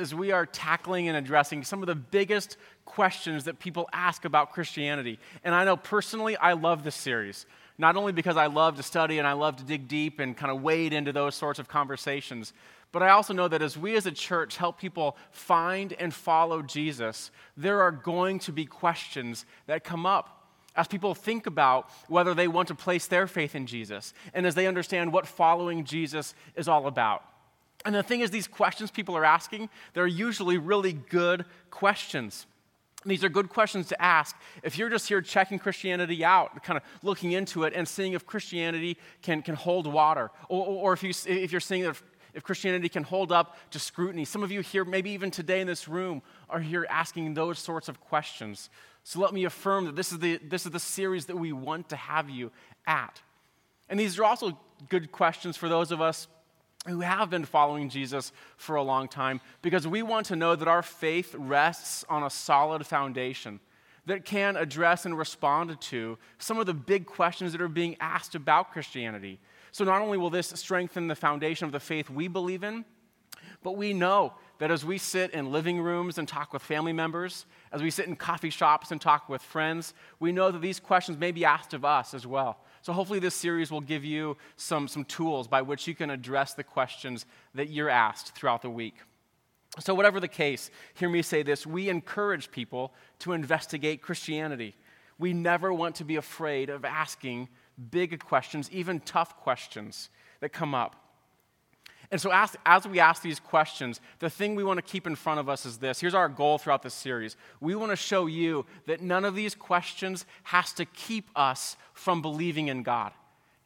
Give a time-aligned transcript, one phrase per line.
[0.00, 4.52] as we are tackling and addressing some of the biggest questions that people ask about
[4.52, 5.18] Christianity.
[5.44, 7.46] And I know personally, I love this series.
[7.78, 10.50] Not only because I love to study and I love to dig deep and kind
[10.50, 12.52] of wade into those sorts of conversations,
[12.92, 16.60] but I also know that as we as a church help people find and follow
[16.60, 20.40] Jesus, there are going to be questions that come up
[20.74, 24.54] as people think about whether they want to place their faith in Jesus and as
[24.54, 27.22] they understand what following Jesus is all about.
[27.84, 32.46] And the thing is, these questions people are asking, they're usually really good questions.
[33.06, 36.82] These are good questions to ask if you're just here checking Christianity out, kind of
[37.02, 41.10] looking into it and seeing if Christianity can, can hold water, or, or if, you,
[41.26, 42.02] if you're seeing if,
[42.34, 44.26] if Christianity can hold up to scrutiny.
[44.26, 46.20] Some of you here, maybe even today in this room,
[46.50, 48.68] are here asking those sorts of questions.
[49.02, 51.88] So let me affirm that this is the, this is the series that we want
[51.88, 52.52] to have you
[52.86, 53.22] at.
[53.88, 54.58] And these are also
[54.90, 56.28] good questions for those of us
[56.86, 60.68] who have been following Jesus for a long time because we want to know that
[60.68, 63.60] our faith rests on a solid foundation
[64.06, 68.34] that can address and respond to some of the big questions that are being asked
[68.34, 69.38] about Christianity.
[69.72, 72.84] So, not only will this strengthen the foundation of the faith we believe in,
[73.62, 77.46] but we know that as we sit in living rooms and talk with family members,
[77.72, 81.18] as we sit in coffee shops and talk with friends, we know that these questions
[81.18, 82.58] may be asked of us as well.
[82.82, 86.54] So, hopefully, this series will give you some, some tools by which you can address
[86.54, 88.94] the questions that you're asked throughout the week.
[89.78, 94.74] So, whatever the case, hear me say this we encourage people to investigate Christianity.
[95.18, 97.48] We never want to be afraid of asking
[97.90, 100.08] big questions, even tough questions
[100.40, 101.09] that come up.
[102.12, 105.14] And so, as, as we ask these questions, the thing we want to keep in
[105.14, 106.00] front of us is this.
[106.00, 107.36] Here's our goal throughout this series.
[107.60, 112.20] We want to show you that none of these questions has to keep us from
[112.20, 113.12] believing in God.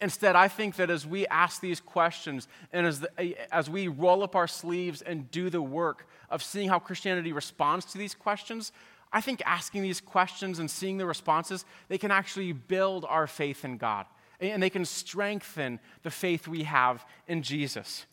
[0.00, 4.22] Instead, I think that as we ask these questions and as, the, as we roll
[4.22, 8.72] up our sleeves and do the work of seeing how Christianity responds to these questions,
[9.10, 13.64] I think asking these questions and seeing the responses, they can actually build our faith
[13.64, 14.04] in God.
[14.40, 18.04] And they can strengthen the faith we have in Jesus.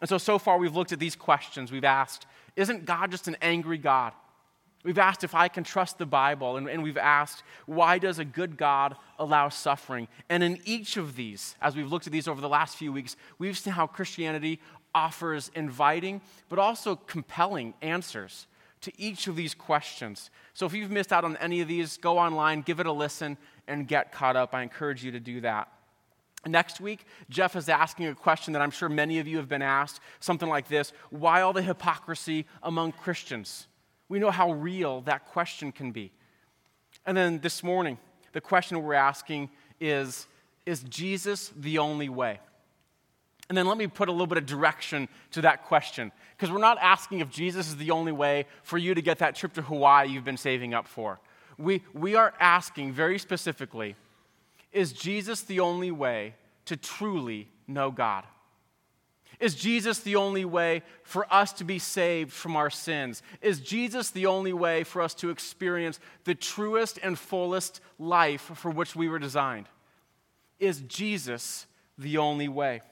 [0.00, 1.72] And so, so far, we've looked at these questions.
[1.72, 2.26] We've asked,
[2.56, 4.12] isn't God just an angry God?
[4.84, 8.24] We've asked if I can trust the Bible, and, and, we've asked, why does a
[8.24, 10.06] good God allow suffering?
[10.28, 13.16] And in each of these, as we've looked at these over the last few weeks,
[13.38, 14.60] we've seen how Christianity
[14.94, 18.46] offers inviting, but also compelling answers
[18.82, 20.30] to each of these questions.
[20.54, 23.36] So if you've missed out on any of these, go online, give it a listen,
[23.66, 24.54] and get caught up.
[24.54, 25.68] I encourage you to do that.
[26.48, 29.62] Next week, Jeff is asking a question that I'm sure many of you have been
[29.62, 33.66] asked something like this Why all the hypocrisy among Christians?
[34.08, 36.10] We know how real that question can be.
[37.04, 37.98] And then this morning,
[38.32, 39.50] the question we're asking
[39.80, 40.26] is
[40.64, 42.40] Is Jesus the only way?
[43.48, 46.12] And then let me put a little bit of direction to that question.
[46.36, 49.34] Because we're not asking if Jesus is the only way for you to get that
[49.34, 51.18] trip to Hawaii you've been saving up for.
[51.56, 53.96] We, we are asking very specifically
[54.72, 56.34] is Jesus the only way
[56.66, 58.24] to truly know God?
[59.40, 63.22] Is Jesus the only way for us to be saved from our sins?
[63.40, 68.70] Is Jesus the only way for us to experience the truest and fullest life for
[68.70, 69.66] which we were designed?
[70.58, 72.82] Is Jesus the only way?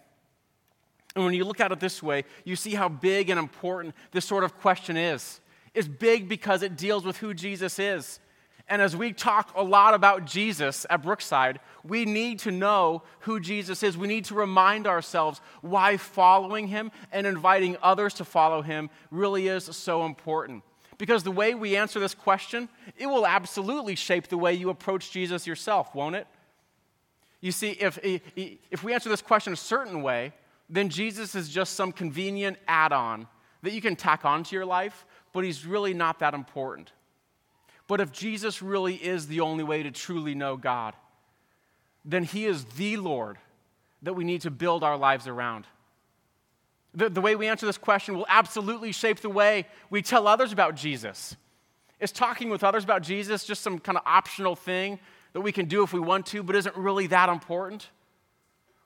[1.17, 4.25] And when you look at it this way, you see how big and important this
[4.25, 5.41] sort of question is.
[5.75, 8.21] It's big because it deals with who Jesus is.
[8.69, 13.39] And as we talk a lot about Jesus at Brookside, we need to know who
[13.39, 13.97] Jesus is.
[13.97, 19.47] We need to remind ourselves why following him and inviting others to follow him really
[19.47, 20.65] is so important.
[20.99, 25.13] Because the way we answer this question, it will absolutely shape the way you approach
[25.13, 26.27] Jesus yourself, won't it?
[27.41, 30.33] You see, if, if we answer this question a certain way,
[30.69, 33.29] then Jesus is just some convenient add on
[33.63, 36.91] that you can tack onto your life, but he's really not that important.
[37.89, 40.95] But if Jesus really is the only way to truly know God,
[42.05, 43.39] then He is the Lord
[44.03, 45.67] that we need to build our lives around.
[46.95, 50.53] The, the way we answer this question will absolutely shape the way we tell others
[50.53, 51.37] about Jesus.
[51.99, 54.99] Is talking with others about Jesus just some kind of optional thing
[55.33, 57.89] that we can do if we want to, but isn't really that important?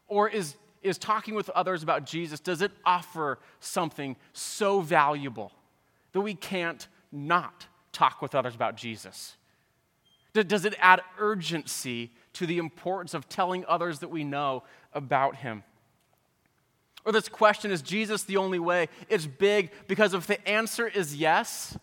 [0.08, 5.52] Or is, is talking with others about Jesus, does it offer something so valuable
[6.12, 9.36] that we can't not talk with others about Jesus?
[10.32, 15.64] Does it add urgency to the importance of telling others that we know about him?
[17.04, 18.88] Or this question is Jesus the only way?
[19.08, 21.76] It's big because if the answer is yes,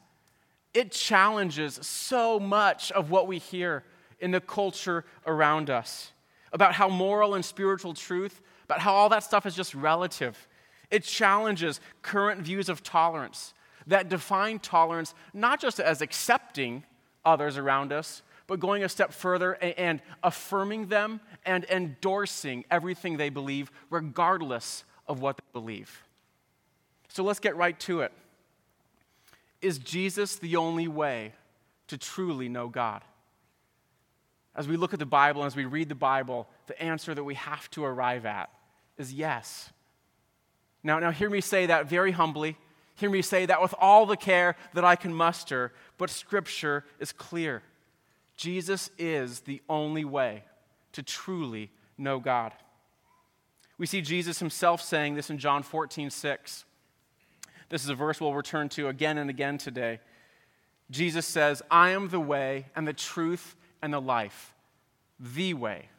[0.73, 3.83] it challenges so much of what we hear
[4.19, 6.11] in the culture around us
[6.53, 10.47] about how moral and spiritual truth, about how all that stuff is just relative.
[10.89, 13.53] It challenges current views of tolerance
[13.87, 16.83] that define tolerance not just as accepting
[17.25, 23.29] others around us, but going a step further and, affirming them and endorsing everything they
[23.29, 26.03] believe, regardless of what they believe.
[27.09, 28.11] So let's get right to it.
[29.61, 31.33] Is Jesus the only way
[31.87, 33.01] to truly know God?
[34.55, 37.23] As we look at the Bible and as we read the Bible, the answer that
[37.23, 38.49] we have to arrive at
[38.97, 39.69] is yes.
[40.83, 42.57] Now, now hear me say that very humbly.
[42.97, 47.11] Hear me say that with all the care that I can muster, but Scripture is
[47.11, 47.61] clear.
[48.35, 50.43] Jesus is the only way
[50.93, 52.53] to truly know God.
[53.77, 56.65] We see Jesus himself saying this in John 14, 6.
[57.69, 59.99] This is a verse we'll return to again and again today.
[60.89, 64.55] Jesus says, I am the way and the truth and the life.
[65.19, 65.89] The way,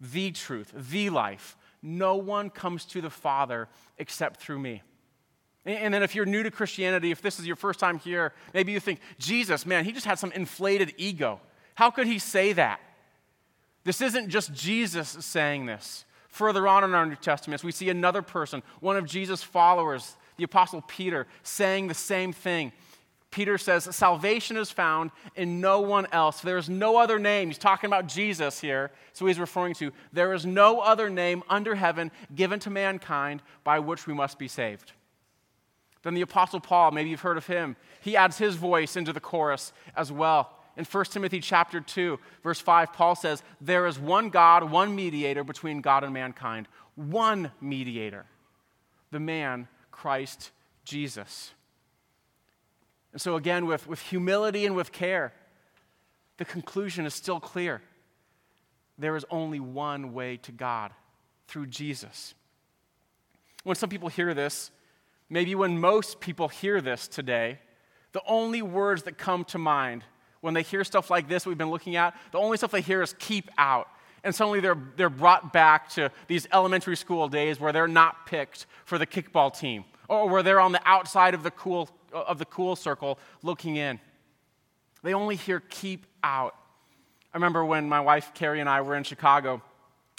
[0.00, 1.56] the truth, the life.
[1.82, 3.68] No one comes to the Father
[3.98, 4.82] except through me.
[5.66, 8.72] And then, if you're new to Christianity, if this is your first time here, maybe
[8.72, 11.40] you think, Jesus, man, he just had some inflated ego.
[11.74, 12.80] How could he say that?
[13.84, 16.04] This isn't just Jesus saying this.
[16.28, 20.44] Further on in our New Testaments, we see another person, one of Jesus' followers, the
[20.44, 22.72] Apostle Peter, saying the same thing.
[23.30, 26.40] Peter says, Salvation is found in no one else.
[26.40, 27.48] There is no other name.
[27.48, 28.90] He's talking about Jesus here.
[29.12, 33.78] So he's referring to, there is no other name under heaven given to mankind by
[33.78, 34.92] which we must be saved.
[36.04, 39.20] Then the Apostle Paul, maybe you've heard of him, he adds his voice into the
[39.20, 40.52] chorus as well.
[40.76, 45.42] In 1 Timothy chapter 2, verse 5, Paul says, There is one God, one mediator
[45.44, 46.68] between God and mankind.
[46.94, 48.26] One mediator.
[49.10, 50.50] The man, Christ
[50.84, 51.52] Jesus.
[53.12, 55.32] And so, again, with, with humility and with care,
[56.36, 57.80] the conclusion is still clear.
[58.98, 60.90] There is only one way to God
[61.46, 62.34] through Jesus.
[63.62, 64.70] When some people hear this,
[65.28, 67.58] maybe when most people hear this today,
[68.12, 70.04] the only words that come to mind
[70.40, 73.02] when they hear stuff like this we've been looking at, the only stuff they hear
[73.02, 73.88] is keep out.
[74.22, 78.66] And suddenly they're, they're brought back to these elementary school days where they're not picked
[78.84, 82.44] for the kickball team or where they're on the outside of the cool, of the
[82.44, 83.98] cool circle looking in.
[85.02, 86.54] They only hear keep out.
[87.32, 89.62] I remember when my wife Carrie and I were in Chicago,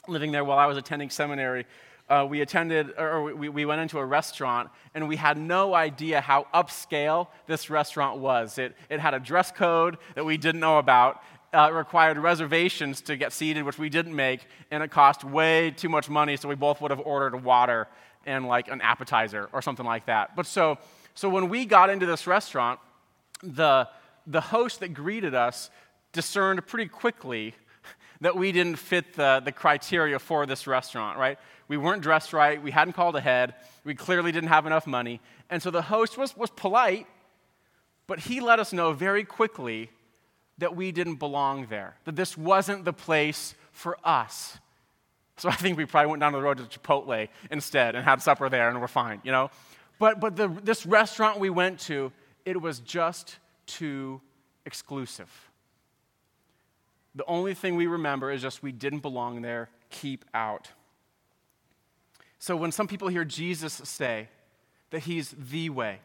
[0.07, 1.65] living there while I was attending seminary
[2.09, 6.21] uh, we attended, or we, we went into a restaurant, and we had no idea
[6.21, 8.57] how upscale this restaurant was.
[8.57, 11.21] It, it had a dress code that we didn't know about.
[11.53, 15.87] Uh, required reservations to get seated, which we didn't make, and it cost way too
[15.87, 17.87] much money, so we both would have ordered water
[18.25, 20.35] and like an appetizer or something like that.
[20.35, 20.77] But so,
[21.13, 22.79] so when we got into this restaurant,
[23.41, 23.87] the,
[24.27, 25.69] the host that greeted us
[26.11, 27.55] discerned pretty quickly
[28.21, 31.37] that we didn't fit the, the criteria for this restaurant, right?
[31.67, 32.61] We weren't dressed right.
[32.61, 33.55] We hadn't called ahead.
[33.83, 35.21] We clearly didn't have enough money.
[35.49, 37.07] And so the host was, was polite,
[38.07, 39.89] but he let us know very quickly
[40.57, 44.57] that we didn't belong there, that this wasn't the place for us.
[45.37, 48.47] So I think we probably went down the road to Chipotle instead and had supper
[48.47, 49.49] there and we're fine, you know?
[49.99, 52.11] But, but the, this restaurant we went to,
[52.45, 54.21] it was just too
[54.65, 55.29] exclusive.
[57.15, 60.69] The only thing we remember is just we didn't belong there, keep out.
[62.39, 64.29] So when some people hear Jesus say
[64.91, 65.99] that he's the way,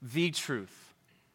[0.00, 0.94] the truth,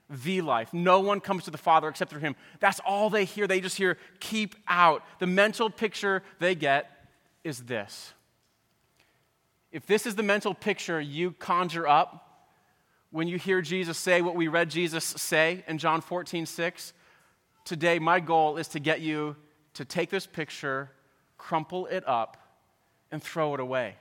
[0.09, 3.47] the life, no one comes to the Father except through him, that's all they hear.
[3.47, 5.03] They just hear keep out.
[5.19, 6.89] The mental picture they get
[7.44, 8.13] is this.
[9.71, 12.23] If this is the mental picture you conjure up
[13.09, 16.94] when you hear Jesus say what we read Jesus say in John 14, 6,
[17.65, 19.35] today my goal is to get you
[19.75, 20.92] to take this picture,
[21.37, 22.37] crumple it up,
[23.13, 23.95] and throw it away.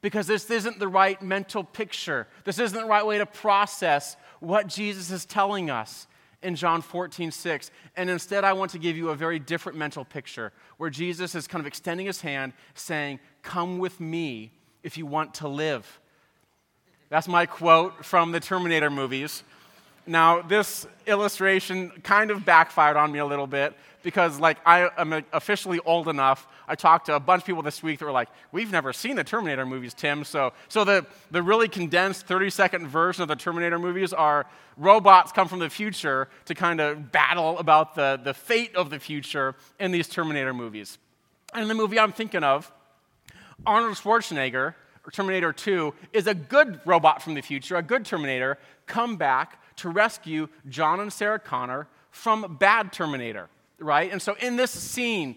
[0.00, 2.28] Because this isn't the right mental picture.
[2.44, 6.06] This isn't the right way to process what Jesus is telling us
[6.40, 7.70] in John 14, 6.
[7.96, 11.48] And instead, I want to give you a very different mental picture where Jesus is
[11.48, 14.52] kind of extending his hand, saying, Come with me
[14.84, 16.00] if you want to live.
[17.08, 19.42] That's my quote from the Terminator movies.
[20.06, 25.24] Now, this illustration kind of backfired on me a little bit because, like, I am
[25.32, 26.46] officially old enough.
[26.68, 29.16] I talked to a bunch of people this week that were like, "We've never seen
[29.16, 33.78] the Terminator movies, Tim." So, so the the really condensed 30-second version of the Terminator
[33.78, 34.46] movies are
[34.76, 38.98] robots come from the future to kind of battle about the the fate of the
[38.98, 40.98] future in these Terminator movies.
[41.54, 42.70] And in the movie I'm thinking of,
[43.66, 44.74] Arnold Schwarzenegger,
[45.12, 49.88] Terminator 2, is a good robot from the future, a good Terminator, come back to
[49.88, 54.10] rescue John and Sarah Connor from bad Terminator, right?
[54.10, 55.36] And so in this scene,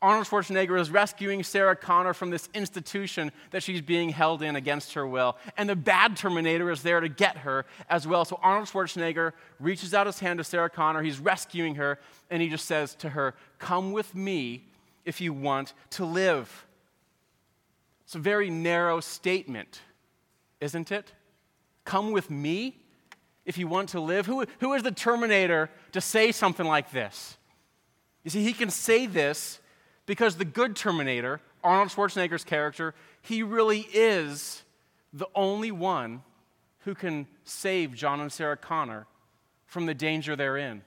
[0.00, 4.94] Arnold Schwarzenegger is rescuing Sarah Connor from this institution that she's being held in against
[4.94, 5.36] her will.
[5.56, 8.24] And the bad Terminator is there to get her as well.
[8.24, 11.02] So Arnold Schwarzenegger reaches out his hand to Sarah Connor.
[11.02, 11.98] He's rescuing her,
[12.30, 14.66] and he just says to her, Come with me
[15.04, 16.66] if you want to live.
[18.04, 19.80] It's a very narrow statement,
[20.60, 21.12] isn't it?
[21.84, 22.76] Come with me
[23.48, 24.26] if you want to live.
[24.26, 27.38] Who, who is the Terminator to say something like this?
[28.22, 29.58] You see, he can say this
[30.04, 34.62] because the good Terminator, Arnold Schwarzenegger's character, he really is
[35.14, 36.22] the only one
[36.80, 39.06] who can save John and Sarah Connor
[39.64, 40.82] from the danger they're in.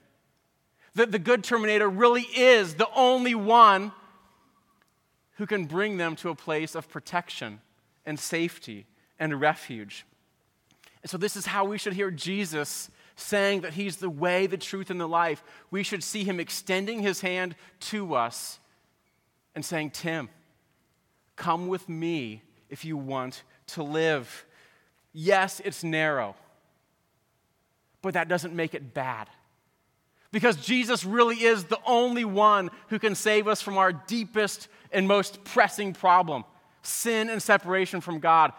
[0.94, 3.90] The, the good Terminator really is the only one
[5.32, 7.60] who can bring them to a place of protection
[8.06, 8.86] and safety
[9.18, 10.04] and refuge.
[11.02, 14.56] And so, this is how we should hear Jesus saying that He's the way, the
[14.56, 15.42] truth, and the life.
[15.70, 18.60] We should see Him extending His hand to us
[19.54, 20.28] and saying, Tim,
[21.36, 24.46] come with me if you want to live.
[25.12, 26.34] Yes, it's narrow,
[28.00, 29.28] but that doesn't make it bad.
[30.30, 35.06] Because Jesus really is the only one who can save us from our deepest and
[35.06, 36.44] most pressing problem
[36.82, 38.52] sin and separation from God.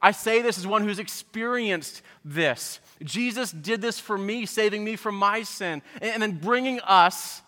[0.00, 2.80] I say this as one who's experienced this.
[3.02, 7.42] Jesus did this for me, saving me from my sin, and then bringing us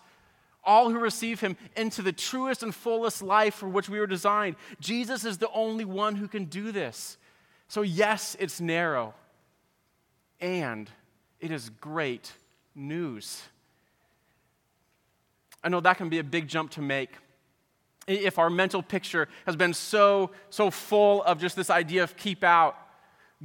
[0.63, 4.57] all who receive him into the truest and fullest life for which we were designed.
[4.81, 7.17] Jesus is the only one who can do this.
[7.69, 9.13] So, yes, it's narrow,
[10.41, 10.89] and
[11.39, 12.33] it is great
[12.75, 13.41] news.
[15.63, 17.11] I know that can be a big jump to make.
[18.07, 22.43] If our mental picture has been so, so full of just this idea of keep
[22.43, 22.77] out,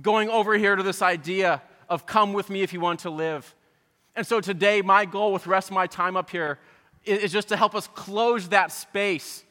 [0.00, 3.54] going over here to this idea of come with me if you want to live.
[4.14, 6.58] And so today, my goal with rest of my time up here
[7.04, 9.44] is just to help us close that space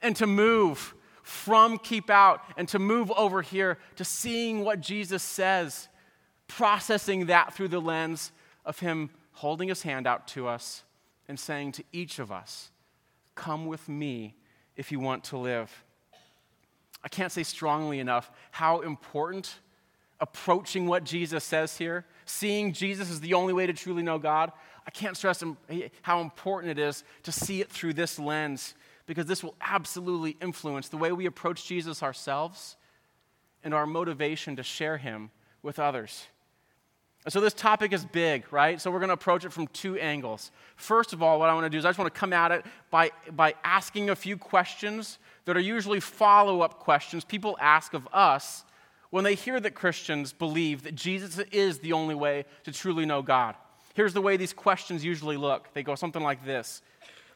[0.00, 5.22] and to move from keep out and to move over here to seeing what Jesus
[5.22, 5.88] says,
[6.46, 8.32] processing that through the lens
[8.64, 10.84] of Him holding His hand out to us
[11.28, 12.70] and saying to each of us,
[13.38, 14.34] Come with me
[14.74, 15.84] if you want to live.
[17.04, 19.60] I can't say strongly enough how important
[20.18, 24.50] approaching what Jesus says here, seeing Jesus is the only way to truly know God,
[24.84, 25.44] I can't stress
[26.02, 28.74] how important it is to see it through this lens
[29.06, 32.74] because this will absolutely influence the way we approach Jesus ourselves
[33.62, 35.30] and our motivation to share him
[35.62, 36.26] with others.
[37.26, 38.80] So, this topic is big, right?
[38.80, 40.50] So, we're going to approach it from two angles.
[40.76, 42.52] First of all, what I want to do is I just want to come at
[42.52, 47.92] it by, by asking a few questions that are usually follow up questions people ask
[47.94, 48.64] of us
[49.10, 53.22] when they hear that Christians believe that Jesus is the only way to truly know
[53.22, 53.54] God.
[53.94, 56.82] Here's the way these questions usually look they go something like this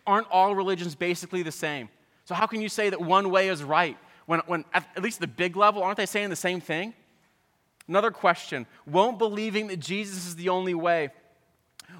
[0.07, 1.89] Aren't all religions basically the same?
[2.25, 3.97] So, how can you say that one way is right
[4.27, 6.95] when, when at, at least the big level, aren't they saying the same thing?
[7.89, 11.11] Another question Won't believing that Jesus is the only way,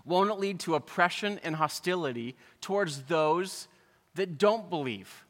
[0.05, 3.69] won't it lead to oppression and hostility towards those
[4.15, 5.25] that don't believe?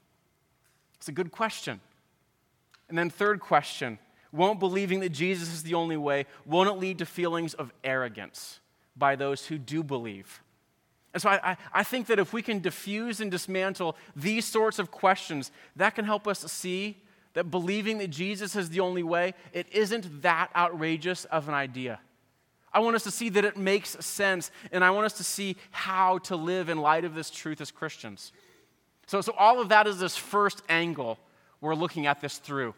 [0.97, 1.81] It's a good question.
[2.89, 3.99] And then, third question
[4.33, 8.61] Won't believing that Jesus is the only way, won't it lead to feelings of arrogance?
[8.97, 10.43] by those who do believe.
[11.15, 14.91] And so I, I, think that if we can diffuse and dismantle these sorts of
[14.91, 17.03] questions, that can help us see
[17.35, 22.01] that believing that Jesus is the only way, it isn't that outrageous of an idea.
[22.73, 25.57] I want us to see that it makes sense, and I want us to see
[25.71, 28.33] how to live in light of this truth as Christians.
[29.07, 31.19] So, so all of that is this first angle
[31.61, 32.75] we're looking at this through.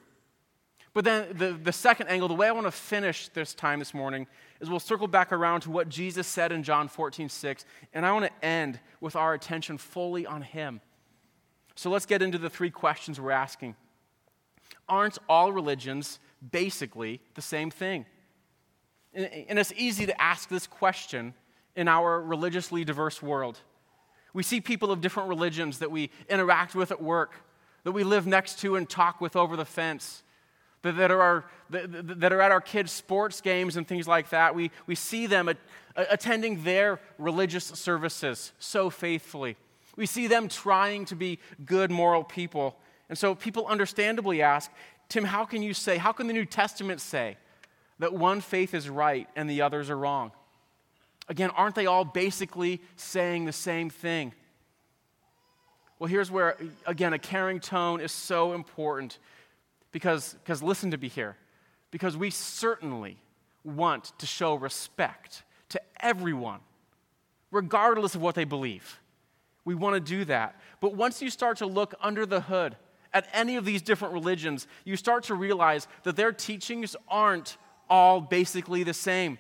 [0.93, 3.93] But then the, the second angle, the way I want to finish this time this
[3.95, 4.29] morning,
[4.61, 7.65] is we'll circle back around to what Jesus said in John 14, 6.
[7.93, 10.81] And I want to end with our attention fully on Him.
[11.75, 13.75] So let's get into the three questions we're asking.
[14.89, 16.19] Aren't all religions
[16.53, 18.07] basically the same thing?
[19.15, 21.35] And it's easy to ask this question
[21.77, 23.59] in our religiously diverse world.
[24.33, 27.35] We see people of different religions that we interact with at work,
[27.85, 30.25] that we live next to and talk with over the fence
[30.93, 34.55] that are, our, that are at our kids' sports games and things like that.
[34.55, 35.49] We, we see them
[35.97, 39.57] attending their religious services so faithfully.
[39.97, 42.77] We see them trying to be good, moral people.
[43.15, 44.73] And so people understandably ask,
[45.09, 47.37] Tim, how can you say, how can the New Testament say
[48.01, 50.33] that one faith is right and the others are wrong?
[51.29, 54.35] Again, aren't they all basically saying the same thing?
[56.01, 56.57] Well, here's where,
[56.87, 59.21] again, a caring tone is so important
[59.93, 61.37] because, because listen to me here,
[61.93, 63.17] because we certainly
[63.63, 66.59] want to show respect to everyone,
[67.53, 69.01] regardless of what they believe.
[69.65, 70.61] We want to do that.
[70.81, 72.75] But once you start to look under the hood
[73.15, 77.57] at any of these different religions, you start to realize that their teachings aren't
[77.89, 79.39] all basically the same.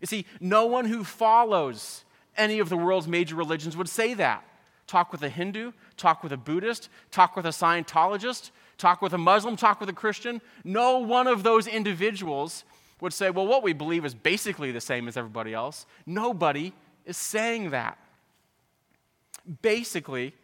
[0.00, 2.04] You see, no one who follows
[2.36, 4.44] any of the world's major religions would say that.
[4.86, 9.18] Talk with a Hindu, talk with a Buddhist, talk with a Scientologist, talk with a
[9.18, 10.42] Muslim, talk with a Christian.
[10.62, 12.64] No one of those individuals
[13.00, 15.86] would say, well, what we believe is basically the same as everybody else.
[16.04, 16.74] Nobody
[17.06, 17.98] is saying that.
[19.62, 20.34] Basically,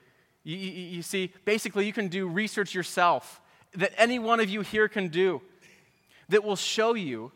[0.42, 3.40] you, you, you, see, basically, you can do research yourself
[3.74, 5.42] that any one of you here can do
[6.28, 7.32] that will show you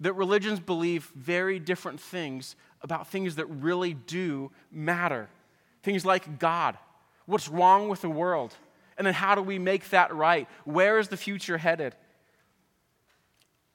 [0.00, 5.28] that religions believe very different things about things that really do matter.
[5.82, 6.76] Things like God,
[7.26, 8.54] what's wrong with the world,
[8.98, 10.48] and then how do we make that right?
[10.64, 11.94] Where is the future headed?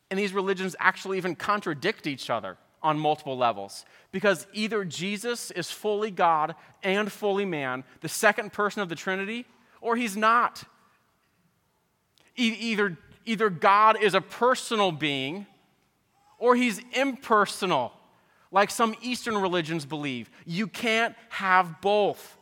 [0.10, 5.72] And these religions actually even contradict each other on multiple levels because either Jesus is
[5.72, 9.46] fully God and fully man, the second person of the Trinity,
[9.82, 10.64] or he's not.
[12.38, 15.46] E- either, either God is a personal being
[16.38, 17.94] or he's impersonal,
[18.52, 20.30] like some Eastern religions believe.
[20.46, 22.38] You can't have both.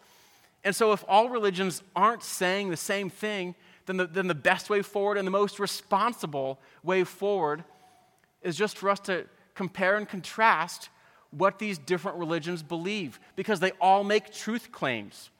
[0.63, 3.55] And so, if all religions aren't saying the same thing,
[3.85, 7.63] then the, then the best way forward and the most responsible way forward
[8.41, 9.25] is just for us to
[9.59, 10.87] compare and contrast
[11.31, 15.31] what these different religions believe because they all make truth claims.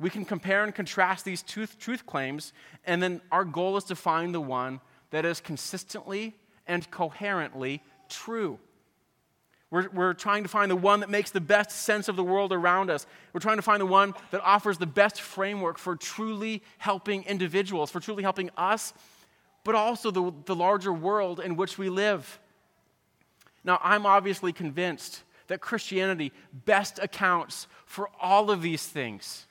[0.00, 2.54] We can compare and contrast these truth, truth claims,
[2.86, 4.80] and then our goal is to find the one
[5.10, 8.58] that is consistently and coherently true.
[9.70, 12.50] We're, we're trying to find the one that makes the best sense of the world
[12.50, 13.06] around us.
[13.34, 17.90] We're trying to find the one that offers the best framework for truly helping individuals,
[17.90, 18.94] for truly helping us,
[19.64, 22.40] but also the, the larger world in which we live.
[23.64, 26.32] Now, I'm obviously convinced that Christianity
[26.64, 29.46] best accounts for all of these things.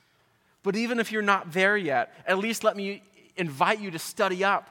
[0.63, 3.01] But even if you're not there yet, at least let me
[3.35, 4.69] invite you to study up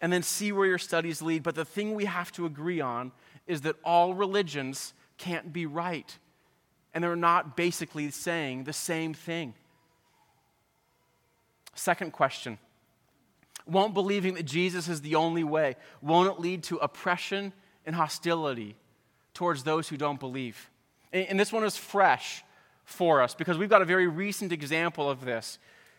[0.00, 1.42] and then see where your studies lead.
[1.42, 3.12] But the thing we have to agree on
[3.46, 6.18] is that all religions can't be right,
[6.92, 9.54] and they're not basically saying the same thing.
[11.74, 12.58] Second question
[13.66, 17.52] Won't believing that Jesus is the only way, won't it lead to oppression
[17.86, 18.76] and hostility
[19.32, 20.70] towards those who don't believe?
[21.12, 22.44] And this one is fresh
[22.84, 25.58] for us because we've got a very recent example of this.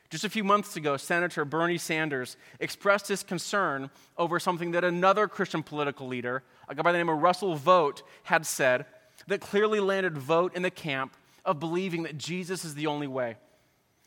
[0.10, 5.28] Just a few months ago, Senator Bernie Sanders expressed his concern over something that another
[5.28, 8.86] Christian political leader, a guy by the name of Russell Vought, had said
[9.28, 13.36] that clearly landed Vought in the camp of believing that Jesus is the only way.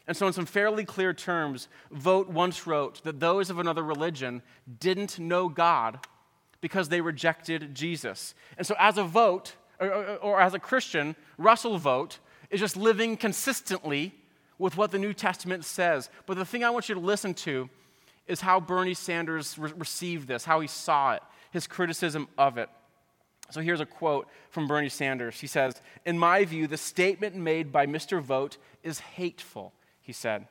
[0.06, 4.42] And so, in some fairly clear terms, Vought once wrote that those of another religion
[4.78, 6.00] didn't know God
[6.60, 8.34] because they rejected Jesus.
[8.58, 12.18] And so, as a vote, or, or, or as a Christian, Russell Vought
[12.50, 14.14] is just living consistently
[14.58, 16.10] with what the New Testament says.
[16.26, 17.70] But the thing I want you to listen to
[18.26, 22.68] is how Bernie Sanders re- received this, how he saw it, his criticism of it.
[23.50, 25.40] So here's a quote from Bernie Sanders.
[25.40, 28.20] He says, In my view, the statement made by Mr.
[28.20, 30.46] Vought is hateful, he said.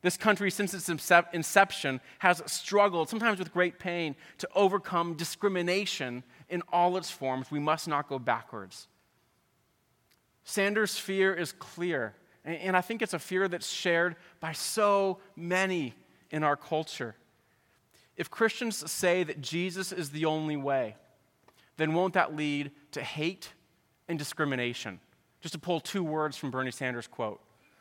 [0.00, 6.62] This country, since its inception, has struggled, sometimes with great pain, to overcome discrimination in
[6.72, 7.50] all its forms.
[7.50, 8.86] We must not go backwards.
[10.44, 12.14] Sanders' fear is clear.
[12.44, 15.94] And I think it's a fear that's shared by so many
[16.30, 17.16] in our culture.
[18.16, 20.94] If Christians say that Jesus is the only way,
[21.76, 23.52] then won't that lead to hate
[24.08, 25.00] and discrimination?
[25.40, 27.40] Just to pull two words from Bernie Sanders' quote.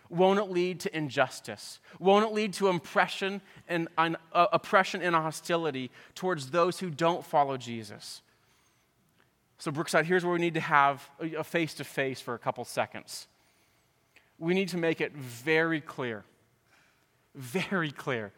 [0.09, 1.79] Won't it lead to injustice?
[1.99, 7.57] Won't it lead to oppression and, uh, oppression and hostility towards those who don't follow
[7.57, 8.21] Jesus?
[9.57, 12.63] So, Brookside, here's where we need to have a face to face for a couple
[12.63, 13.27] seconds
[14.39, 16.23] we need to make it very clear,
[17.35, 18.31] very clear,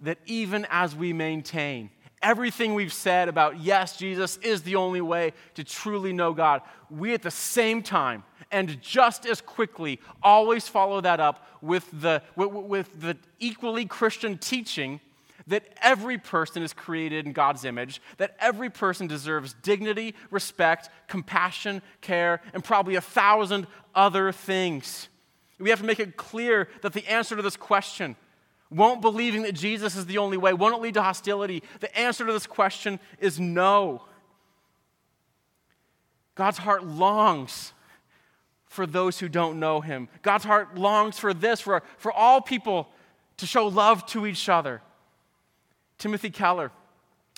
[0.00, 1.90] that even as we maintain
[2.26, 6.60] everything we've said about, yes, Jesus is the only way to truly know God,
[6.90, 12.20] we at the same time and just as quickly always follow that up with the,
[12.34, 15.00] with, the equally Christian teaching
[15.46, 21.80] that every person is created in God's image, that every person deserves dignity, respect, compassion,
[22.00, 25.08] care, and probably a thousand other things.
[25.60, 28.16] We have to make it clear that the answer to this question
[28.76, 31.62] won't believing that Jesus is the only way, won't it lead to hostility?
[31.80, 34.02] The answer to this question is no.
[36.34, 37.72] God's heart longs
[38.66, 40.08] for those who don't know him.
[40.22, 42.88] God's heart longs for this, for, for all people
[43.38, 44.82] to show love to each other.
[45.98, 46.70] Timothy Keller,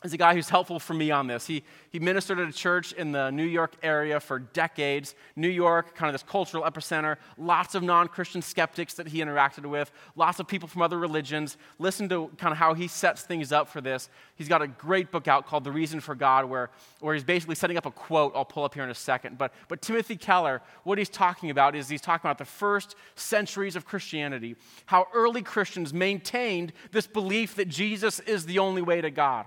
[0.04, 1.44] is a guy who's helpful for me on this.
[1.48, 5.16] He, he ministered at a church in the New York area for decades.
[5.34, 9.66] New York, kind of this cultural epicenter, lots of non Christian skeptics that he interacted
[9.66, 11.56] with, lots of people from other religions.
[11.80, 14.08] Listen to kind of how he sets things up for this.
[14.36, 17.56] He's got a great book out called The Reason for God, where, where he's basically
[17.56, 19.36] setting up a quote I'll pull up here in a second.
[19.36, 23.74] But, but Timothy Keller, what he's talking about is he's talking about the first centuries
[23.74, 24.54] of Christianity,
[24.86, 29.46] how early Christians maintained this belief that Jesus is the only way to God.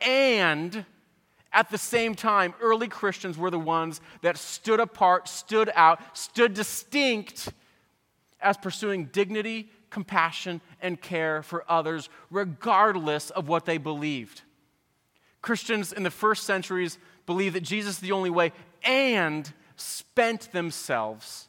[0.00, 0.84] And
[1.52, 6.54] at the same time, early Christians were the ones that stood apart, stood out, stood
[6.54, 7.52] distinct
[8.40, 14.42] as pursuing dignity, compassion, and care for others, regardless of what they believed.
[15.40, 21.48] Christians in the first centuries believed that Jesus is the only way and spent themselves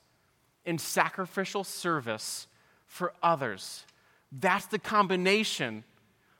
[0.66, 2.48] in sacrificial service
[2.86, 3.86] for others.
[4.32, 5.84] That's the combination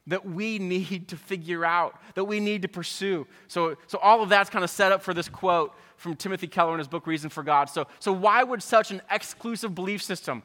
[0.08, 3.28] that we need to figure out, that we need to pursue.
[3.48, 6.74] So, so all of that's kind of set up for this quote from Timothy Keller
[6.74, 7.70] in his book, Reason for God.
[7.70, 10.44] So, so why would such an exclusive belief system,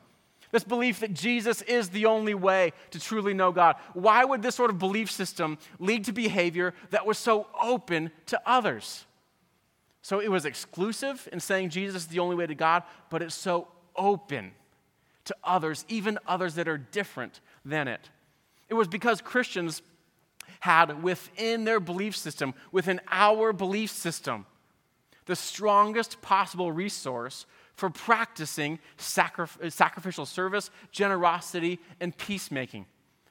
[0.50, 4.54] this belief that Jesus is the only way to truly know God, why would this
[4.54, 9.06] sort of belief system lead to behavior that was so open to others?
[10.02, 13.34] So it was exclusive in saying Jesus is the only way to God, but it's
[13.34, 14.52] so open
[15.24, 18.10] to others, even others that are different than it.
[18.72, 19.82] It was because Christians
[20.60, 24.46] had within their belief system, within our belief system,
[25.26, 32.86] the strongest possible resource for practicing sacrif- sacrificial service, generosity, and peacemaking.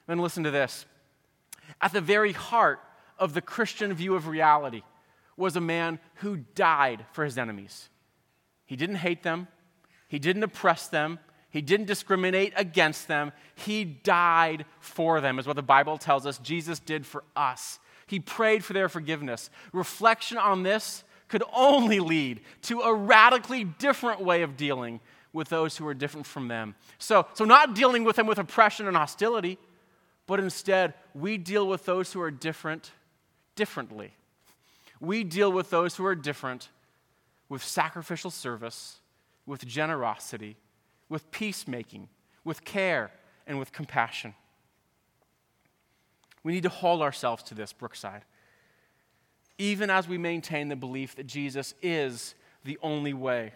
[0.06, 0.86] Then listen to this.
[1.80, 2.78] At the very heart
[3.18, 4.82] of the Christian view of reality
[5.36, 7.88] was a man who died for his enemies.
[8.64, 9.48] He didn't hate them,
[10.06, 11.18] he didn't oppress them,
[11.52, 13.30] he didn't discriminate against them.
[13.54, 17.78] He died for them, is what the Bible tells us Jesus did for us.
[18.06, 19.50] He prayed for their forgiveness.
[19.72, 25.00] Reflection on this could only lead to a radically different way of dealing
[25.34, 26.74] with those who are different from them.
[26.98, 29.58] So, so not dealing with them with oppression and hostility,
[30.26, 32.92] but instead, we deal with those who are different
[33.56, 34.12] differently.
[35.00, 36.70] We deal with those who are different
[37.48, 39.00] with sacrificial service,
[39.44, 40.56] with generosity,
[41.12, 42.08] with peacemaking,
[42.42, 43.10] with care,
[43.46, 44.34] and with compassion.
[46.42, 48.24] We need to hold ourselves to this, Brookside.
[49.58, 53.52] Even as we maintain the belief that Jesus is the only way,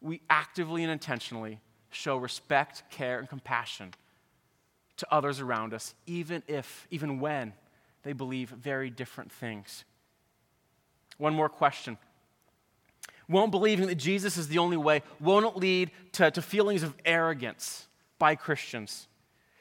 [0.00, 3.92] we actively and intentionally show respect, care, and compassion
[4.96, 7.52] to others around us, even if, even when
[8.02, 9.84] they believe very different things.
[11.18, 11.98] One more question
[13.28, 17.86] won't believing that Jesus is the only way, won't lead to, to feelings of arrogance
[18.18, 19.08] by Christians.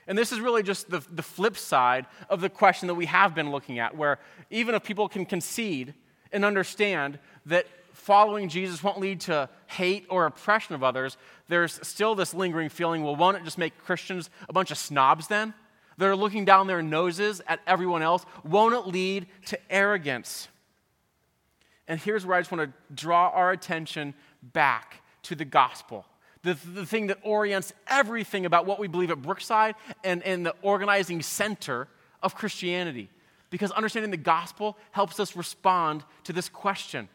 [0.08, 3.34] And this is really just the, the flip side of the question that we have
[3.34, 4.20] been looking at, where
[4.52, 5.94] even if people can concede
[6.32, 12.14] and understand that following Jesus won't lead to hate or oppression of others, there's still
[12.14, 15.54] this lingering feeling well, won't it just make Christians a bunch of snobs then?
[15.98, 18.26] That are looking down their noses at everyone else?
[18.44, 20.50] Won't it lead to arrogance?
[21.88, 26.06] And here's where I just want to draw our attention back to the gospel.
[26.44, 30.56] The, the thing that orients everything about what we believe at Brookside and, and the
[30.62, 31.88] organizing center
[32.22, 33.10] of Christianity.
[33.50, 37.08] Because understanding the gospel helps us respond to this question.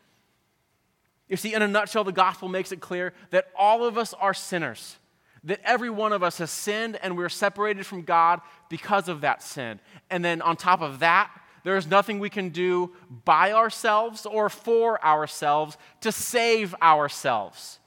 [1.29, 4.35] You see, in a nutshell, the gospel makes it clear that all of us are
[4.35, 4.97] sinners,
[5.45, 9.43] that every one of us has sinned and we're separated from God because of that
[9.43, 9.79] sin.
[10.11, 11.31] And then on top of that,
[11.65, 12.93] there is nothing we can do
[13.25, 17.79] by ourselves or for ourselves to save ourselves.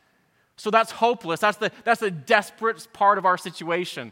[0.55, 1.39] So that's hopeless.
[1.39, 4.11] That's the, that's the desperate part of our situation.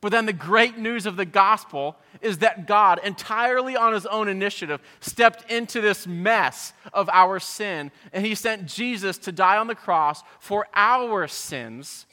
[0.00, 4.28] But then the great news of the gospel is that God, entirely on his own
[4.28, 9.68] initiative, stepped into this mess of our sin, and he sent Jesus to die on
[9.68, 12.06] the cross for our sins,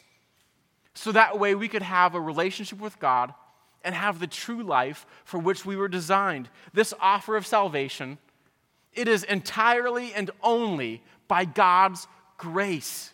[0.94, 3.34] so that way we could have a relationship with God
[3.84, 6.50] and have the true life for which we were designed.
[6.74, 8.18] This offer of salvation,
[8.94, 13.14] it is entirely and only by God's grace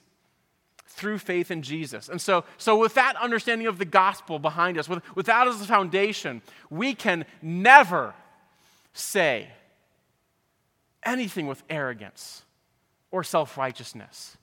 [0.88, 2.10] through faith in Jesus.
[2.10, 5.62] And so, so with that understanding of the gospel behind us, with, with that as
[5.62, 8.14] a foundation, we can never
[8.94, 9.48] say
[11.04, 12.44] anything with arrogance
[13.12, 14.38] or self righteousness.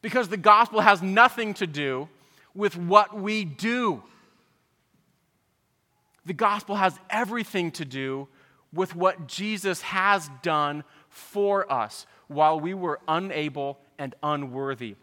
[0.00, 2.08] Because the gospel has nothing to do
[2.54, 4.02] with what we do.
[6.26, 8.28] The gospel has everything to do
[8.72, 14.96] with what Jesus has done for us while we were unable and unworthy.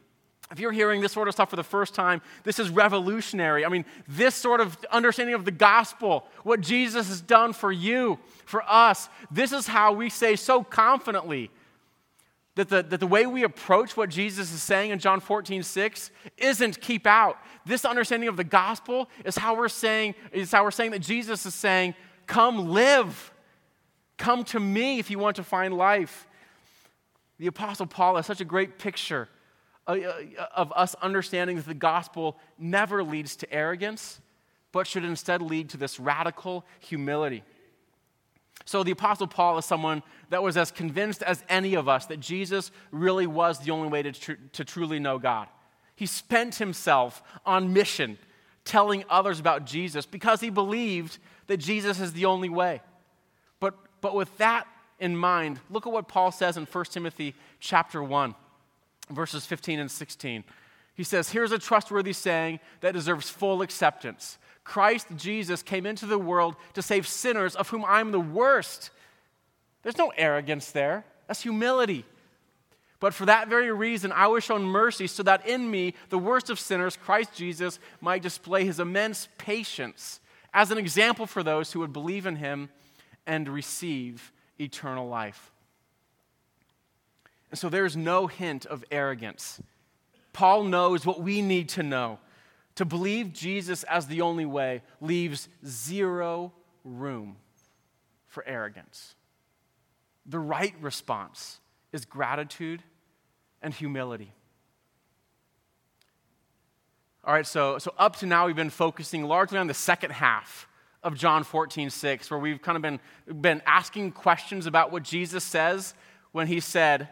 [0.51, 3.65] If you're hearing this sort of stuff for the first time, this is revolutionary.
[3.65, 8.19] I mean, this sort of understanding of the gospel, what Jesus has done for you,
[8.45, 11.49] for us, this is how we say so confidently
[12.55, 16.11] that the, that the way we approach what Jesus is saying in John 14, 6
[16.37, 17.37] isn't keep out.
[17.65, 21.45] This understanding of the gospel is how we're saying, is how we're saying that Jesus
[21.45, 21.95] is saying,
[22.27, 23.31] come live.
[24.17, 26.27] Come to me if you want to find life.
[27.39, 29.29] The Apostle Paul has such a great picture
[29.87, 34.21] uh, uh, of us understanding that the gospel never leads to arrogance,
[34.71, 37.43] but should instead lead to this radical humility.
[38.71, 42.21] So the Apostle Paul is someone that was as convinced as any of us that
[42.21, 45.49] Jesus really was the only way to, tr- to truly know God.
[45.93, 48.17] He spent himself on mission
[48.63, 52.79] telling others about Jesus because he believed that Jesus is the only way.
[53.59, 54.67] But, but with that
[54.99, 58.33] in mind, look at what Paul says in 1 Timothy chapter 1
[59.09, 60.45] verses 15 and 16.
[60.93, 66.19] He says, Here's a trustworthy saying that deserves full acceptance Christ Jesus came into the
[66.19, 68.91] world to save sinners, of whom I'm the worst.
[69.83, 72.05] There's no arrogance there, that's humility.
[72.99, 76.51] But for that very reason, I was shown mercy so that in me, the worst
[76.51, 80.19] of sinners, Christ Jesus, might display his immense patience
[80.53, 82.69] as an example for those who would believe in him
[83.25, 85.51] and receive eternal life.
[87.49, 89.59] And so there's no hint of arrogance.
[90.31, 92.19] Paul knows what we need to know.
[92.75, 96.53] To believe Jesus as the only way leaves zero
[96.83, 97.35] room
[98.27, 99.15] for arrogance.
[100.25, 101.59] The right response
[101.91, 102.81] is gratitude
[103.61, 104.33] and humility.
[107.23, 110.67] All right, so, so up to now, we've been focusing largely on the second half
[111.03, 112.99] of John 14, 6, where we've kind of been,
[113.41, 115.93] been asking questions about what Jesus says
[116.31, 117.09] when he said,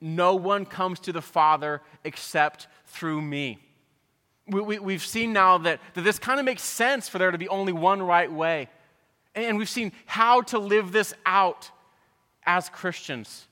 [0.00, 3.58] no one comes to the Father except through me.
[4.50, 7.38] We, have we, seen now that, that this kind of makes sense for there to
[7.38, 8.68] be only one right way.
[9.34, 11.70] And we've seen how to live this out
[12.44, 13.46] as Christians.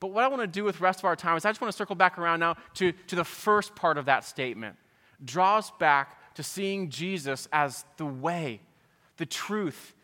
[0.00, 1.60] But what I want to do with the rest of our time is I just
[1.60, 4.76] want to circle back around now to, to the first part of that statement.
[5.24, 8.60] Draw us back to seeing Jesus as the way,
[9.18, 9.94] the truth,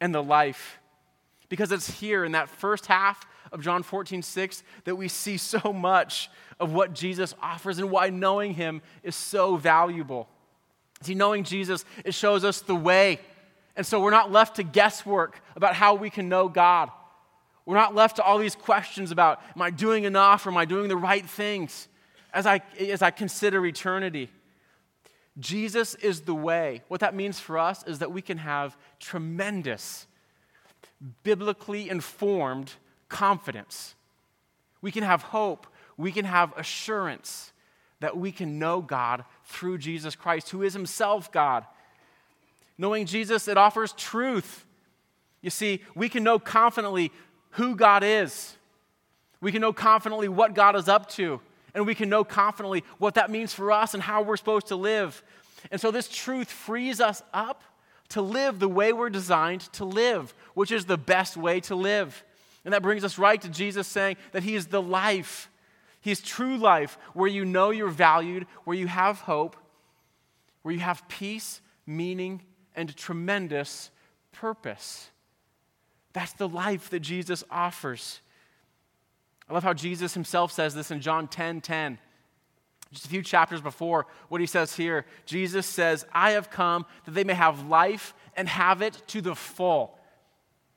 [0.00, 0.78] and the life.
[1.50, 5.72] Because it's here in that first half of John 14, 6 that we see so
[5.72, 6.28] much
[6.60, 10.28] of what Jesus offers and why knowing him is so valuable.
[11.02, 13.20] See, knowing Jesus, it shows us the way.
[13.76, 16.90] And so we're not left to guesswork about how we can know God.
[17.66, 20.64] We're not left to all these questions about, am I doing enough or am I
[20.64, 21.88] doing the right things
[22.32, 24.30] as I, as I consider eternity?
[25.38, 26.82] Jesus is the way.
[26.88, 30.06] What that means for us is that we can have tremendous,
[31.22, 32.72] biblically informed
[33.14, 33.94] confidence.
[34.82, 35.68] We can have hope.
[35.96, 37.52] We can have assurance
[38.00, 41.64] that we can know God through Jesus Christ, who is himself God.
[42.76, 44.66] Knowing Jesus, it offers truth.
[45.42, 47.12] You see, we can know confidently
[47.50, 48.56] who God is.
[49.40, 51.40] We can know confidently what God is up to.
[51.72, 54.76] And we can know confidently what that means for us and how we're supposed to
[54.76, 55.22] live.
[55.70, 57.62] And so, this truth frees us up
[58.08, 62.24] to live the way we're designed to live, which is the best way to live.
[62.64, 65.50] And that brings us right to Jesus saying that He is the life.
[66.00, 69.56] He is true life, where you know you're valued, where you have hope,
[70.62, 72.42] where you have peace, meaning,
[72.76, 73.90] and tremendous
[74.32, 75.10] purpose.
[76.12, 78.20] That's the life that Jesus offers.
[79.48, 81.98] I love how Jesus himself says this in John 10 10.
[82.92, 87.10] Just a few chapters before what he says here, Jesus says, I have come that
[87.10, 89.98] they may have life and have it to the full.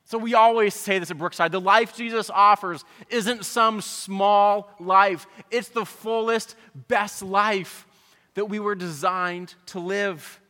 [0.08, 5.26] So we always say this at Brookside the life Jesus offers isn't some small life,
[5.50, 7.86] it's the fullest, best life
[8.32, 10.40] that we were designed to live.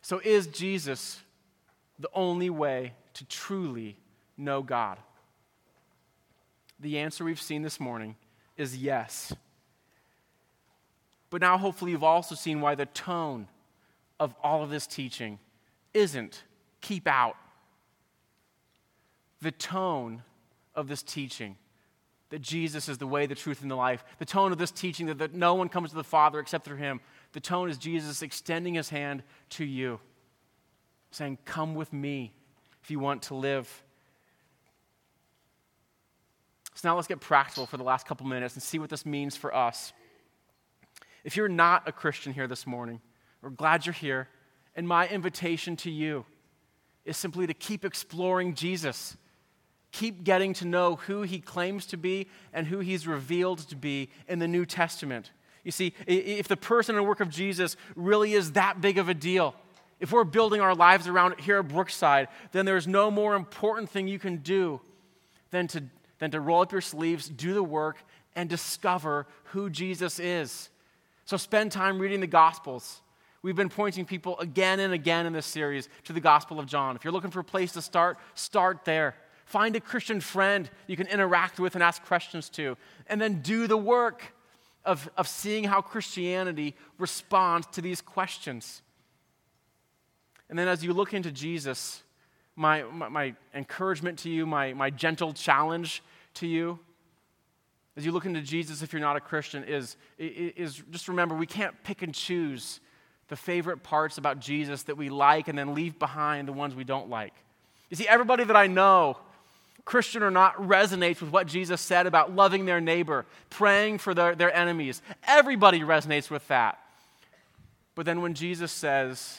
[0.00, 1.18] So, is Jesus
[1.98, 3.96] the only way to truly
[4.36, 4.98] know God?
[6.78, 8.14] The answer we've seen this morning
[8.56, 9.34] is yes.
[11.30, 13.48] But now, hopefully, you've also seen why the tone
[14.20, 15.40] of all of this teaching
[15.96, 16.44] isn't
[16.80, 17.36] keep out.
[19.40, 20.22] The tone
[20.74, 21.56] of this teaching
[22.30, 25.06] that Jesus is the way, the truth, and the life, the tone of this teaching
[25.06, 27.00] that, that no one comes to the Father except through him,
[27.32, 30.00] the tone is Jesus extending his hand to you,
[31.10, 32.32] saying, Come with me
[32.82, 33.82] if you want to live.
[36.74, 39.36] So now let's get practical for the last couple minutes and see what this means
[39.36, 39.92] for us.
[41.24, 43.00] If you're not a Christian here this morning,
[43.40, 44.28] we're glad you're here.
[44.76, 46.24] And my invitation to you
[47.04, 49.16] is simply to keep exploring Jesus.
[49.96, 54.10] keep getting to know who he claims to be and who he's revealed to be
[54.28, 55.30] in the New Testament.
[55.64, 59.14] You see, if the person and work of Jesus really is that big of a
[59.14, 59.54] deal,
[59.98, 63.88] if we're building our lives around it here at Brookside, then there's no more important
[63.88, 64.80] thing you can do
[65.50, 65.84] than to,
[66.18, 67.96] than to roll up your sleeves, do the work,
[68.34, 70.68] and discover who Jesus is.
[71.24, 73.00] So spend time reading the Gospels.
[73.46, 76.96] We've been pointing people again and again in this series to the Gospel of John.
[76.96, 79.14] If you're looking for a place to start, start there.
[79.44, 83.68] Find a Christian friend you can interact with and ask questions to, and then do
[83.68, 84.34] the work
[84.84, 88.82] of, of seeing how Christianity responds to these questions.
[90.50, 92.02] And then as you look into Jesus,
[92.56, 96.02] my, my, my, encouragement to you, my, my gentle challenge
[96.34, 96.80] to you,
[97.96, 101.46] as you look into Jesus, if you're not a Christian, is, is just remember we
[101.46, 102.80] can't pick and choose
[103.28, 106.84] the favorite parts about Jesus that we like and then leave behind the ones we
[106.84, 107.34] don't like.
[107.90, 109.16] You see, everybody that I know,
[109.84, 114.34] Christian or not, resonates with what Jesus said about loving their neighbor, praying for their,
[114.34, 115.02] their enemies.
[115.26, 116.78] Everybody resonates with that.
[117.94, 119.38] But then when Jesus says,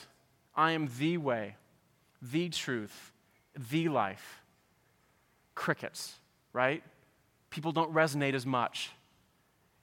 [0.56, 1.56] I am the way,
[2.22, 3.12] the truth,
[3.70, 4.42] the life.
[5.56, 6.16] Crickets,
[6.54, 6.84] right?
[7.50, 8.92] People don't resonate as much.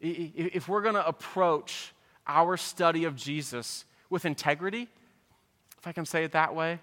[0.00, 1.92] If we're going to approach
[2.26, 4.88] our study of Jesus with integrity,
[5.78, 6.80] if I can say it that way,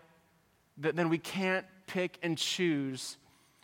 [0.77, 3.17] then we can't pick and choose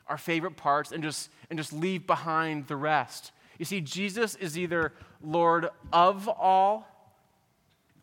[0.07, 3.31] our favorite parts and just, and just leave behind the rest.
[3.57, 6.87] You see, Jesus is either Lord of all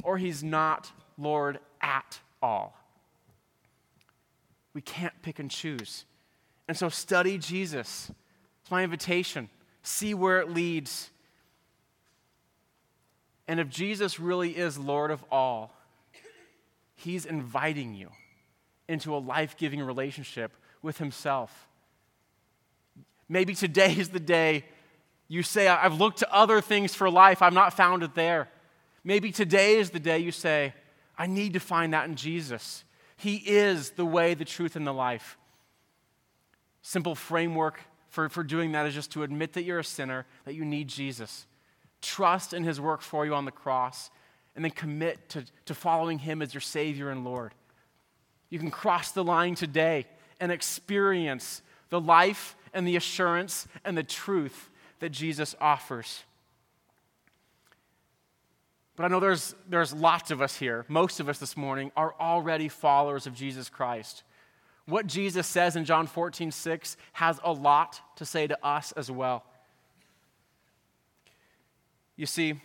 [0.03, 2.77] or he's not Lord at all.
[4.75, 6.05] We can't pick and choose.
[6.69, 8.11] And so study Jesus.
[8.63, 9.49] It's my invitation.
[9.83, 11.11] See where it leads.
[13.47, 15.75] And if Jesus really is Lord of all,
[16.97, 18.11] He's inviting you
[18.89, 20.53] into a life giving relationship
[20.83, 21.69] with Himself.
[23.29, 24.65] Maybe today is the day
[25.29, 28.49] you say, I've looked to other things for life, I've not found it there.
[29.03, 30.75] Maybe today is the day you say,
[31.17, 32.85] I need to find that in Jesus.
[33.17, 35.39] He is the way, the truth, and the life.
[36.83, 40.55] Simple framework for, for doing that is just to admit that you're a sinner, that
[40.55, 41.47] you need Jesus.
[42.05, 44.11] Trust in his work for you on the cross,
[44.55, 47.55] and then commit to, to following him as your Savior and Lord.
[48.51, 50.05] You can cross the line today
[50.39, 54.69] and experience the life and the assurance and the truth
[55.01, 56.25] that Jesus offers.
[58.97, 62.15] But I know there's, there's lots of us here, most of us this morning, are
[62.21, 64.25] already followers of Jesus Christ.
[64.85, 69.11] What Jesus says in John 14, 6 has a lot to say to us as
[69.11, 69.45] well.
[72.17, 72.61] You see,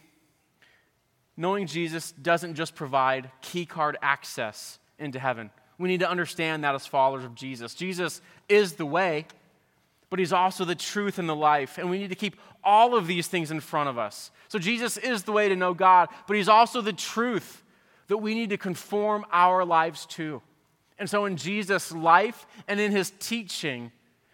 [1.35, 5.49] knowing Jesus doesn't just provide key card access into heaven.
[5.77, 7.73] We need to understand that as followers of Jesus.
[7.73, 9.25] Jesus is the way,
[10.09, 11.77] but he's also the truth and the life.
[11.77, 14.31] And we need to keep all of these things in front of us.
[14.49, 17.63] So Jesus is the way to know God, but he's also the truth
[18.07, 20.41] that we need to conform our lives to.
[20.97, 23.91] And so in Jesus' life and in his teaching,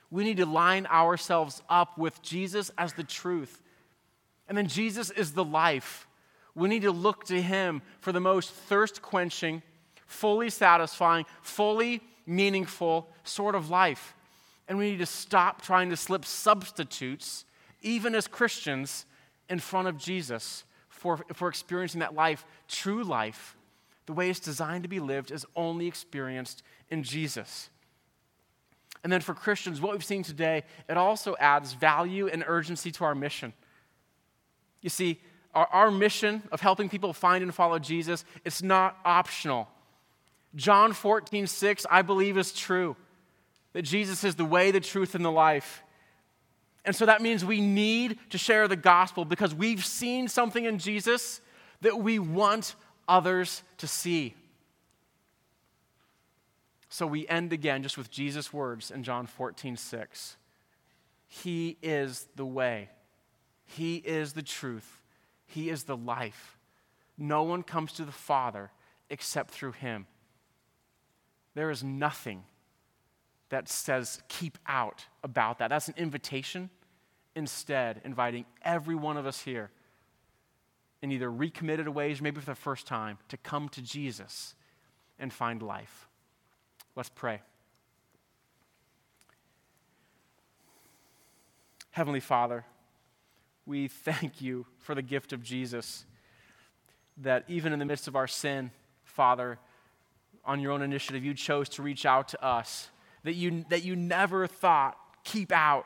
[0.10, 3.62] we need to line ourselves up with Jesus as the truth.
[4.47, 6.08] And then Jesus is the life.
[6.53, 9.62] We need to look to him for the most thirst quenching,
[10.08, 14.15] fully satisfying, fully meaningful sort of life.
[14.67, 17.45] And we need to stop trying to slip substitutes,
[17.81, 19.05] even as Christians,
[19.49, 23.55] in front of Jesus for, for experiencing that life, true life,
[24.05, 27.69] the way it's designed to be lived is only experienced in Jesus.
[29.03, 33.03] And then for Christians, what we've seen today, it also adds value and urgency to
[33.03, 33.53] our mission.
[34.86, 35.19] You see,
[35.56, 39.67] our, our mission of helping people find and follow Jesus, it's not optional.
[40.56, 42.95] John 14, 6, I believe is true
[43.74, 45.82] that Jesus is the way, the truth, and the life.
[46.86, 50.78] And so that means we need to share the gospel because we've seen something in
[50.78, 51.41] Jesus
[51.82, 52.76] that we want
[53.08, 54.36] others to see.
[56.89, 60.38] So we end again just with Jesus' words in John 14, 6.
[61.28, 62.89] He is the way,
[63.65, 65.01] He is the truth,
[65.45, 66.58] He is the life.
[67.17, 68.71] No one comes to the Father
[69.10, 70.06] except through Him.
[71.54, 72.43] There is nothing
[73.49, 75.69] that says keep out about that.
[75.69, 76.69] That's an invitation.
[77.36, 79.69] Instead, inviting every one of us here
[81.02, 84.56] in either recommitted ways, maybe for the first time, to come to Jesus
[85.19, 86.08] and find life.
[86.96, 87.42] Let's pray.
[91.92, 92.65] Heavenly Father,
[93.66, 96.06] we thank you for the gift of Jesus,
[97.18, 98.72] that even in the midst of our sin,
[99.04, 99.58] Father,
[100.44, 102.90] on your own initiative, you chose to reach out to us
[103.24, 105.86] that you, that you never thought keep out.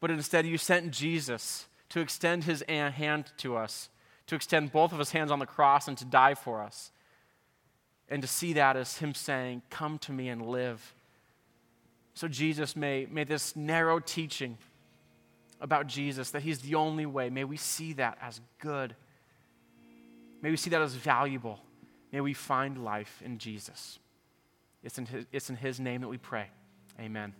[0.00, 3.90] But instead, you sent Jesus to extend his hand to us,
[4.26, 6.90] to extend both of his hands on the cross and to die for us.
[8.08, 10.94] And to see that as him saying, Come to me and live.
[12.14, 14.58] So, Jesus, may, may this narrow teaching
[15.60, 18.94] about Jesus, that he's the only way, may we see that as good.
[20.42, 21.60] May we see that as valuable.
[22.12, 23.98] May we find life in Jesus.
[24.82, 26.48] It's in his, it's in his name that we pray.
[27.00, 27.34] Amen.